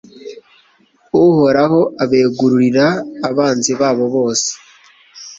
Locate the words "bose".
4.15-4.49